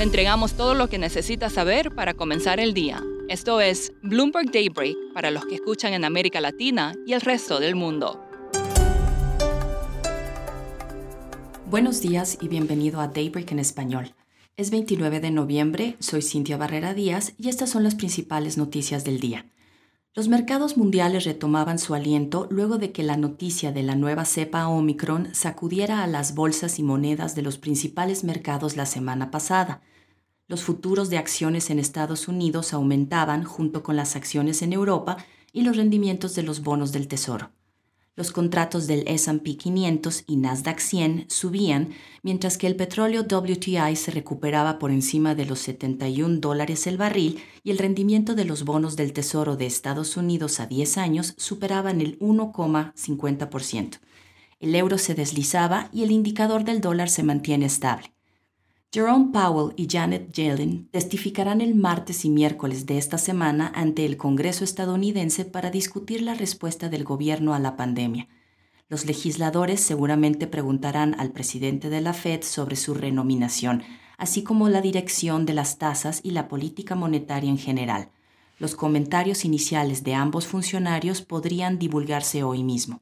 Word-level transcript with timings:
Le 0.00 0.04
entregamos 0.04 0.54
todo 0.54 0.72
lo 0.72 0.88
que 0.88 0.96
necesita 0.96 1.50
saber 1.50 1.94
para 1.94 2.14
comenzar 2.14 2.58
el 2.58 2.72
día. 2.72 3.04
Esto 3.28 3.60
es 3.60 3.92
Bloomberg 4.02 4.50
Daybreak 4.50 4.96
para 5.12 5.30
los 5.30 5.44
que 5.44 5.56
escuchan 5.56 5.92
en 5.92 6.06
América 6.06 6.40
Latina 6.40 6.94
y 7.06 7.12
el 7.12 7.20
resto 7.20 7.60
del 7.60 7.74
mundo. 7.74 8.18
Buenos 11.66 12.00
días 12.00 12.38
y 12.40 12.48
bienvenido 12.48 12.98
a 13.02 13.08
Daybreak 13.08 13.52
en 13.52 13.58
español. 13.58 14.14
Es 14.56 14.70
29 14.70 15.20
de 15.20 15.30
noviembre, 15.32 15.96
soy 15.98 16.22
Cintia 16.22 16.56
Barrera 16.56 16.94
Díaz 16.94 17.34
y 17.36 17.50
estas 17.50 17.68
son 17.68 17.84
las 17.84 17.94
principales 17.94 18.56
noticias 18.56 19.04
del 19.04 19.20
día. 19.20 19.44
Los 20.14 20.28
mercados 20.28 20.78
mundiales 20.78 21.24
retomaban 21.24 21.78
su 21.78 21.94
aliento 21.94 22.48
luego 22.50 22.78
de 22.78 22.90
que 22.90 23.02
la 23.02 23.18
noticia 23.18 23.70
de 23.70 23.82
la 23.82 23.96
nueva 23.96 24.24
cepa 24.24 24.66
Omicron 24.66 25.28
sacudiera 25.34 26.02
a 26.02 26.06
las 26.06 26.34
bolsas 26.34 26.78
y 26.78 26.82
monedas 26.82 27.34
de 27.34 27.42
los 27.42 27.58
principales 27.58 28.24
mercados 28.24 28.78
la 28.78 28.86
semana 28.86 29.30
pasada. 29.30 29.82
Los 30.50 30.64
futuros 30.64 31.10
de 31.10 31.16
acciones 31.16 31.70
en 31.70 31.78
Estados 31.78 32.26
Unidos 32.26 32.74
aumentaban 32.74 33.44
junto 33.44 33.84
con 33.84 33.94
las 33.94 34.16
acciones 34.16 34.62
en 34.62 34.72
Europa 34.72 35.16
y 35.52 35.62
los 35.62 35.76
rendimientos 35.76 36.34
de 36.34 36.42
los 36.42 36.64
bonos 36.64 36.90
del 36.90 37.06
Tesoro. 37.06 37.52
Los 38.16 38.32
contratos 38.32 38.88
del 38.88 39.06
SP 39.06 39.54
500 39.54 40.24
y 40.26 40.34
Nasdaq 40.34 40.80
100 40.80 41.26
subían, 41.28 41.90
mientras 42.24 42.58
que 42.58 42.66
el 42.66 42.74
petróleo 42.74 43.22
WTI 43.30 43.94
se 43.94 44.10
recuperaba 44.10 44.80
por 44.80 44.90
encima 44.90 45.36
de 45.36 45.46
los 45.46 45.60
71 45.60 46.40
dólares 46.40 46.88
el 46.88 46.96
barril 46.96 47.38
y 47.62 47.70
el 47.70 47.78
rendimiento 47.78 48.34
de 48.34 48.44
los 48.44 48.64
bonos 48.64 48.96
del 48.96 49.12
Tesoro 49.12 49.54
de 49.54 49.66
Estados 49.66 50.16
Unidos 50.16 50.58
a 50.58 50.66
10 50.66 50.98
años 50.98 51.34
superaban 51.36 52.00
el 52.00 52.18
1,50%. 52.18 54.00
El 54.58 54.74
euro 54.74 54.98
se 54.98 55.14
deslizaba 55.14 55.90
y 55.92 56.02
el 56.02 56.10
indicador 56.10 56.64
del 56.64 56.80
dólar 56.80 57.08
se 57.08 57.22
mantiene 57.22 57.66
estable. 57.66 58.12
Jerome 58.92 59.30
Powell 59.32 59.72
y 59.76 59.86
Janet 59.88 60.32
Yellen 60.32 60.88
testificarán 60.90 61.60
el 61.60 61.76
martes 61.76 62.24
y 62.24 62.28
miércoles 62.28 62.86
de 62.86 62.98
esta 62.98 63.18
semana 63.18 63.70
ante 63.72 64.04
el 64.04 64.16
Congreso 64.16 64.64
estadounidense 64.64 65.44
para 65.44 65.70
discutir 65.70 66.22
la 66.22 66.34
respuesta 66.34 66.88
del 66.88 67.04
gobierno 67.04 67.54
a 67.54 67.60
la 67.60 67.76
pandemia. 67.76 68.26
Los 68.88 69.06
legisladores 69.06 69.80
seguramente 69.80 70.48
preguntarán 70.48 71.14
al 71.20 71.30
presidente 71.30 71.88
de 71.88 72.00
la 72.00 72.14
Fed 72.14 72.42
sobre 72.42 72.74
su 72.74 72.94
renominación, 72.94 73.84
así 74.18 74.42
como 74.42 74.68
la 74.68 74.80
dirección 74.80 75.46
de 75.46 75.54
las 75.54 75.78
tasas 75.78 76.18
y 76.24 76.32
la 76.32 76.48
política 76.48 76.96
monetaria 76.96 77.48
en 77.48 77.58
general. 77.58 78.08
Los 78.58 78.74
comentarios 78.74 79.44
iniciales 79.44 80.02
de 80.02 80.14
ambos 80.14 80.48
funcionarios 80.48 81.22
podrían 81.22 81.78
divulgarse 81.78 82.42
hoy 82.42 82.64
mismo. 82.64 83.00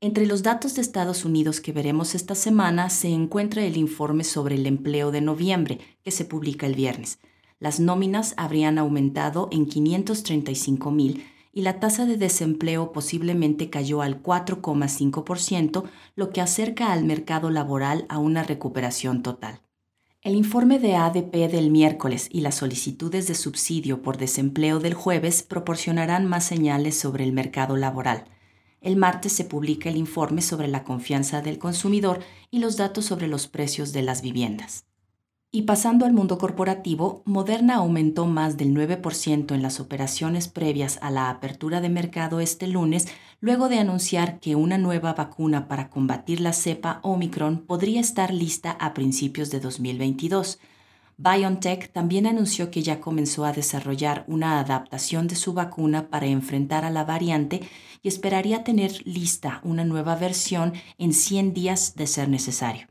Entre 0.00 0.26
los 0.26 0.44
datos 0.44 0.76
de 0.76 0.80
Estados 0.80 1.24
Unidos 1.24 1.60
que 1.60 1.72
veremos 1.72 2.14
esta 2.14 2.36
semana 2.36 2.88
se 2.88 3.08
encuentra 3.08 3.64
el 3.64 3.76
informe 3.76 4.22
sobre 4.22 4.54
el 4.54 4.66
empleo 4.66 5.10
de 5.10 5.20
noviembre, 5.20 5.80
que 6.04 6.12
se 6.12 6.24
publica 6.24 6.66
el 6.66 6.76
viernes. 6.76 7.18
Las 7.58 7.80
nóminas 7.80 8.34
habrían 8.36 8.78
aumentado 8.78 9.48
en 9.50 9.66
535 9.66 10.92
mil 10.92 11.24
y 11.52 11.62
la 11.62 11.80
tasa 11.80 12.06
de 12.06 12.16
desempleo 12.16 12.92
posiblemente 12.92 13.70
cayó 13.70 14.00
al 14.00 14.22
4,5%, 14.22 15.82
lo 16.14 16.30
que 16.30 16.40
acerca 16.40 16.92
al 16.92 17.04
mercado 17.04 17.50
laboral 17.50 18.06
a 18.08 18.18
una 18.18 18.44
recuperación 18.44 19.24
total. 19.24 19.62
El 20.22 20.36
informe 20.36 20.78
de 20.78 20.94
ADP 20.94 21.50
del 21.50 21.72
miércoles 21.72 22.28
y 22.30 22.42
las 22.42 22.54
solicitudes 22.54 23.26
de 23.26 23.34
subsidio 23.34 24.00
por 24.00 24.16
desempleo 24.16 24.78
del 24.78 24.94
jueves 24.94 25.42
proporcionarán 25.42 26.24
más 26.24 26.44
señales 26.44 26.96
sobre 26.96 27.24
el 27.24 27.32
mercado 27.32 27.76
laboral. 27.76 28.26
El 28.80 28.96
martes 28.96 29.32
se 29.32 29.44
publica 29.44 29.88
el 29.88 29.96
informe 29.96 30.42
sobre 30.42 30.68
la 30.68 30.84
confianza 30.84 31.42
del 31.42 31.58
consumidor 31.58 32.20
y 32.50 32.60
los 32.60 32.76
datos 32.76 33.04
sobre 33.04 33.28
los 33.28 33.48
precios 33.48 33.92
de 33.92 34.02
las 34.02 34.22
viviendas. 34.22 34.84
Y 35.50 35.62
pasando 35.62 36.04
al 36.04 36.12
mundo 36.12 36.36
corporativo, 36.36 37.22
Moderna 37.24 37.76
aumentó 37.76 38.26
más 38.26 38.58
del 38.58 38.74
9% 38.74 39.54
en 39.54 39.62
las 39.62 39.80
operaciones 39.80 40.46
previas 40.46 40.98
a 41.00 41.10
la 41.10 41.30
apertura 41.30 41.80
de 41.80 41.88
mercado 41.88 42.40
este 42.40 42.66
lunes, 42.66 43.08
luego 43.40 43.70
de 43.70 43.78
anunciar 43.78 44.40
que 44.40 44.56
una 44.56 44.76
nueva 44.76 45.14
vacuna 45.14 45.66
para 45.66 45.88
combatir 45.88 46.40
la 46.40 46.52
cepa 46.52 47.00
Omicron 47.02 47.64
podría 47.66 47.98
estar 48.00 48.32
lista 48.32 48.72
a 48.72 48.92
principios 48.92 49.50
de 49.50 49.60
2022. 49.60 50.58
BioNTech 51.20 51.90
también 51.90 52.28
anunció 52.28 52.70
que 52.70 52.80
ya 52.80 53.00
comenzó 53.00 53.44
a 53.44 53.52
desarrollar 53.52 54.24
una 54.28 54.60
adaptación 54.60 55.26
de 55.26 55.34
su 55.34 55.52
vacuna 55.52 56.10
para 56.10 56.26
enfrentar 56.26 56.84
a 56.84 56.90
la 56.90 57.02
variante 57.02 57.68
y 58.04 58.06
esperaría 58.06 58.62
tener 58.62 59.04
lista 59.04 59.60
una 59.64 59.84
nueva 59.84 60.14
versión 60.14 60.74
en 60.96 61.12
100 61.12 61.54
días 61.54 61.96
de 61.96 62.06
ser 62.06 62.28
necesario. 62.28 62.86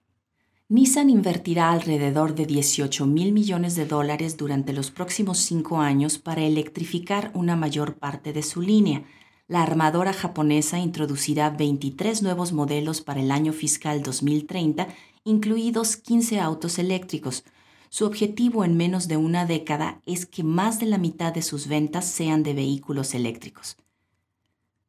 Nissan 0.67 1.09
invertirá 1.09 1.71
alrededor 1.71 2.35
de 2.35 2.45
18 2.45 3.05
mil 3.05 3.31
millones 3.31 3.75
de 3.75 3.85
dólares 3.85 4.35
durante 4.35 4.73
los 4.73 4.91
próximos 4.91 5.37
cinco 5.37 5.79
años 5.79 6.17
para 6.17 6.41
electrificar 6.41 7.31
una 7.33 7.55
mayor 7.55 7.95
parte 7.95 8.33
de 8.33 8.43
su 8.43 8.61
línea. 8.61 9.05
La 9.47 9.63
armadora 9.63 10.11
japonesa 10.11 10.79
introducirá 10.79 11.51
23 11.51 12.21
nuevos 12.23 12.51
modelos 12.51 12.99
para 12.99 13.21
el 13.21 13.31
año 13.31 13.53
fiscal 13.53 14.03
2030, 14.03 14.89
incluidos 15.23 15.95
15 15.95 16.41
autos 16.41 16.77
eléctricos, 16.77 17.45
su 17.89 18.05
objetivo 18.05 18.63
en 18.63 18.77
menos 18.77 19.07
de 19.07 19.17
una 19.17 19.45
década 19.45 20.01
es 20.05 20.25
que 20.25 20.43
más 20.43 20.79
de 20.79 20.85
la 20.85 20.97
mitad 20.97 21.33
de 21.33 21.41
sus 21.41 21.67
ventas 21.67 22.05
sean 22.05 22.43
de 22.43 22.53
vehículos 22.53 23.13
eléctricos. 23.13 23.77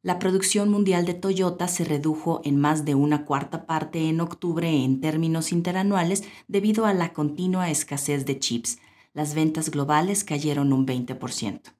La 0.01 0.17
producción 0.17 0.69
mundial 0.69 1.05
de 1.05 1.13
Toyota 1.13 1.67
se 1.67 1.83
redujo 1.83 2.39
en 2.45 2.57
más 2.57 2.85
de 2.85 2.95
una 2.95 3.25
cuarta 3.25 3.65
parte 3.65 4.07
en 4.07 4.21
octubre 4.21 4.69
en 4.69 5.01
términos 5.01 5.51
interanuales 5.51 6.23
debido 6.47 6.85
a 6.85 6.93
la 6.93 7.11
continua 7.11 7.69
escasez 7.69 8.25
de 8.25 8.39
chips. 8.39 8.79
Las 9.13 9.35
ventas 9.35 9.69
globales 9.71 10.23
cayeron 10.23 10.71
un 10.71 10.87
20%. 10.87 11.78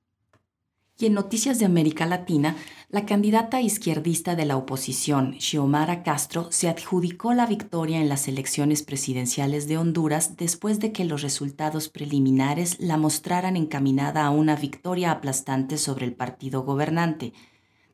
Y 1.02 1.06
en 1.06 1.14
noticias 1.14 1.60
de 1.60 1.66
América 1.66 2.06
Latina, 2.06 2.58
la 2.90 3.06
candidata 3.06 3.62
izquierdista 3.62 4.36
de 4.36 4.44
la 4.44 4.58
oposición, 4.58 5.40
Xiomara 5.40 6.04
Castro, 6.04 6.52
se 6.52 6.68
adjudicó 6.68 7.34
la 7.34 7.46
victoria 7.46 8.02
en 8.02 8.10
las 8.10 8.28
elecciones 8.28 8.84
presidenciales 8.84 9.66
de 9.70 9.78
Honduras 9.78 10.36
después 10.36 10.82
de 10.82 10.92
que 10.92 11.06
los 11.06 11.22
resultados 11.22 11.88
preliminares 11.88 12.82
la 12.82 12.98
mostraran 12.98 13.56
encaminada 13.56 14.26
a 14.26 14.32
una 14.32 14.58
victoria 14.58 15.12
aplastante 15.12 15.78
sobre 15.78 16.06
el 16.06 16.12
partido 16.12 16.64
gobernante. 16.64 17.32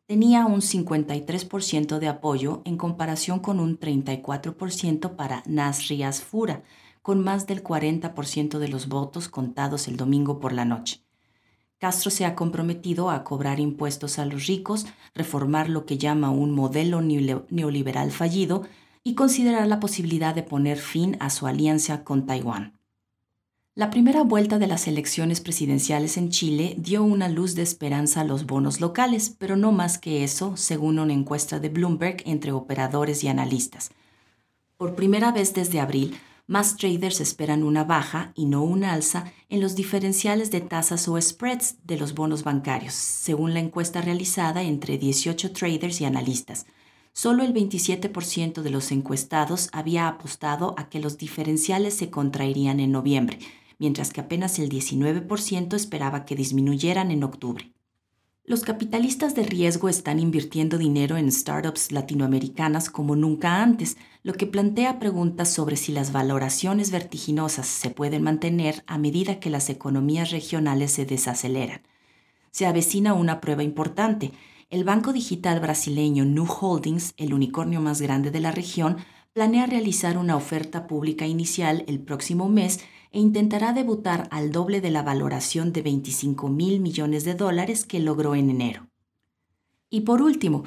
Tenía 0.07 0.47
un 0.47 0.61
53% 0.61 1.99
de 1.99 2.07
apoyo 2.07 2.63
en 2.66 2.75
comparación 2.75 3.37
con 3.37 3.59
un 3.59 3.79
34% 3.79 5.16
para 5.16 5.43
Nasri 5.45 6.01
Asfura, 6.01 6.63
con 7.03 7.23
más 7.23 7.45
del 7.45 7.63
40% 7.63 8.57
de 8.57 8.67
los 8.67 8.87
votos 8.87 9.29
contados 9.29 9.87
el 9.87 9.95
domingo 9.95 10.39
por 10.39 10.53
la 10.53 10.66
noche. 10.66 11.04
Castro 11.78 12.09
se 12.09 12.25
ha 12.25 12.36
comprometido 12.36 13.09
a 13.09 13.24
cobrar 13.24 13.59
impuestos 13.59 14.18
a 14.18 14.25
los 14.25 14.47
ricos, 14.47 14.86
reformar 15.13 15.69
lo 15.69 15.86
que 15.86 15.97
llama 15.97 16.31
un 16.31 16.52
modelo 16.52 17.02
neoliberal 17.02 18.12
fallido 18.12 18.63
y 19.03 19.13
considerar 19.13 19.68
la 19.68 19.80
posibilidad 19.80 20.34
de 20.34 20.44
poner 20.44 20.78
fin 20.78 21.18
a 21.19 21.30
su 21.30 21.47
alianza 21.47 22.03
con 22.03 22.25
Taiwán. 22.25 22.74
La 23.78 23.90
primera 23.90 24.24
vuelta 24.24 24.58
de 24.58 24.68
las 24.68 24.88
elecciones 24.88 25.41
presidenciales 25.41 26.16
en 26.16 26.30
Chile 26.30 26.75
dio 26.78 27.03
una 27.03 27.28
luz 27.28 27.56
de 27.56 27.62
esperanza 27.62 28.22
a 28.22 28.24
los 28.24 28.46
bonos 28.46 28.80
locales, 28.80 29.35
pero 29.38 29.58
no 29.58 29.74
más 29.74 29.97
que 29.97 30.24
eso, 30.24 30.56
según 30.56 30.97
una 30.97 31.12
encuesta 31.12 31.59
de 31.59 31.68
Bloomberg 31.68 32.24
entre 32.25 32.53
operadores 32.53 33.22
y 33.25 33.28
analistas. 33.28 33.91
Por 34.78 34.96
primera 34.96 35.34
vez 35.34 35.53
desde 35.53 35.81
abril, 35.81 36.18
más 36.47 36.78
traders 36.78 37.22
esperan 37.22 37.63
una 37.63 37.83
baja 37.83 38.31
y 38.35 38.45
no 38.45 38.63
una 38.63 38.94
alza 38.94 39.31
en 39.50 39.61
los 39.61 39.75
diferenciales 39.75 40.51
de 40.51 40.61
tasas 40.61 41.07
o 41.07 41.19
spreads 41.19 41.78
de 41.83 41.97
los 41.97 42.13
bonos 42.13 42.44
bancarios, 42.44 42.94
según 42.94 43.53
la 43.53 43.59
encuesta 43.59 44.01
realizada 44.01 44.61
entre 44.61 44.97
18 44.97 45.51
traders 45.53 46.01
y 46.01 46.05
analistas. 46.05 46.67
Solo 47.13 47.44
el 47.44 47.53
27% 47.53 48.61
de 48.61 48.69
los 48.69 48.91
encuestados 48.91 49.69
había 49.72 50.07
apostado 50.07 50.75
a 50.78 50.89
que 50.89 51.00
los 51.00 51.17
diferenciales 51.17 51.96
se 51.96 52.09
contraerían 52.09 52.79
en 52.79 52.91
noviembre, 52.91 53.40
mientras 53.79 54.11
que 54.11 54.22
apenas 54.22 54.59
el 54.59 54.70
19% 54.70 55.75
esperaba 55.75 56.25
que 56.25 56.35
disminuyeran 56.35 57.11
en 57.11 57.23
octubre. 57.23 57.74
Los 58.47 58.62
capitalistas 58.62 59.34
de 59.34 59.42
riesgo 59.42 59.90
están 59.90 60.20
invirtiendo 60.20 60.78
dinero 60.78 61.18
en 61.18 61.32
startups 61.32 61.92
latinoamericanas 61.92 62.92
como 62.92 63.16
nunca 63.16 63.64
antes, 63.64 63.97
lo 64.22 64.34
que 64.34 64.46
plantea 64.46 65.00
preguntas 65.00 65.52
sobre 65.52 65.78
si 65.78 65.92
las 65.92 66.12
valoraciones 66.12 66.92
vertiginosas 66.92 67.66
se 67.66 67.90
pueden 67.90 68.22
mantener 68.22 68.84
a 68.86 69.00
medida 69.00 69.40
que 69.40 69.50
las 69.50 69.72
economías 69.72 70.30
regionales 70.30 70.92
se 70.92 71.08
desaceleran. 71.08 71.82
Se 72.52 72.68
avecina 72.68 73.16
una 73.16 73.42
prueba 73.42 73.64
importante. 73.64 74.32
El 74.70 74.84
banco 74.84 75.12
digital 75.12 75.59
brasileño 75.59 76.24
New 76.24 76.46
Holdings, 76.47 77.16
el 77.18 77.34
unicornio 77.34 77.82
más 77.82 78.00
grande 78.00 78.30
de 78.30 78.42
la 78.42 78.52
región, 78.52 78.97
planea 79.35 79.66
realizar 79.66 80.17
una 80.17 80.37
oferta 80.37 80.87
pública 80.87 81.28
inicial 81.28 81.84
el 81.90 81.99
próximo 81.99 82.47
mes 82.47 82.79
e 83.11 83.20
intentará 83.20 83.73
debutar 83.73 84.29
al 84.32 84.53
doble 84.53 84.79
de 84.79 84.91
la 84.91 85.03
valoración 85.03 85.73
de 85.73 85.82
25 85.82 86.47
mil 86.47 86.79
millones 86.79 87.26
de 87.26 87.34
dólares 87.34 87.84
que 87.84 87.99
logró 87.99 88.34
en 88.34 88.49
enero. 88.49 88.87
Y 89.90 90.02
por 90.02 90.22
último, 90.22 90.64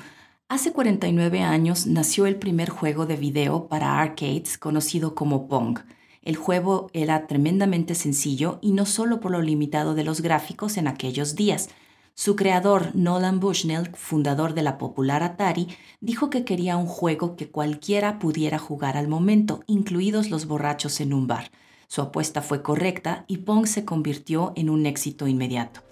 hace 0.48 0.72
49 0.72 1.40
años 1.40 1.86
nació 1.86 2.26
el 2.26 2.36
primer 2.36 2.68
juego 2.68 3.06
de 3.06 3.16
video 3.16 3.68
para 3.68 4.02
arcades 4.02 4.58
conocido 4.58 5.14
como 5.14 5.48
Pong. 5.48 5.78
El 6.20 6.36
juego 6.36 6.90
era 6.92 7.26
tremendamente 7.26 7.94
sencillo 7.94 8.58
y 8.60 8.72
no 8.72 8.84
solo 8.84 9.18
por 9.18 9.32
lo 9.32 9.40
limitado 9.40 9.94
de 9.94 10.04
los 10.04 10.20
gráficos 10.20 10.76
en 10.76 10.88
aquellos 10.88 11.36
días. 11.36 11.70
Su 12.18 12.34
creador, 12.34 12.96
Nolan 12.96 13.38
Bushnell, 13.38 13.92
fundador 13.94 14.52
de 14.52 14.62
la 14.62 14.76
popular 14.76 15.22
Atari, 15.22 15.68
dijo 16.00 16.30
que 16.30 16.44
quería 16.44 16.76
un 16.76 16.88
juego 16.88 17.36
que 17.36 17.48
cualquiera 17.48 18.18
pudiera 18.18 18.58
jugar 18.58 18.96
al 18.96 19.06
momento, 19.06 19.60
incluidos 19.68 20.28
los 20.28 20.48
borrachos 20.48 21.00
en 21.00 21.14
un 21.14 21.28
bar. 21.28 21.52
Su 21.86 22.02
apuesta 22.02 22.42
fue 22.42 22.60
correcta 22.60 23.24
y 23.28 23.36
Pong 23.36 23.66
se 23.66 23.84
convirtió 23.84 24.52
en 24.56 24.68
un 24.68 24.84
éxito 24.86 25.28
inmediato. 25.28 25.82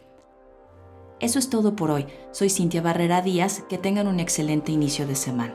Eso 1.21 1.39
es 1.39 1.49
todo 1.49 1.77
por 1.77 1.93
hoy. 1.93 2.07
Soy 2.33 2.51
Cintia 2.51 2.83
Barrera 2.83 3.23
Díaz. 3.23 3.63
Que 3.69 3.79
tengan 3.79 4.09
un 4.09 4.19
excelente 4.19 4.73
inicio 4.73 5.07
de 5.07 5.15
semana. 5.15 5.55